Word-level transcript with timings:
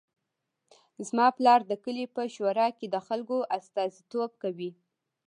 زما 1.07 1.27
پلار 1.37 1.61
د 1.67 1.71
کلي 1.83 2.05
په 2.15 2.21
شورا 2.35 2.67
کې 2.77 2.87
د 2.89 2.95
خلکو 3.07 3.37
استازیتوب 3.57 4.31
کوي 4.43 4.71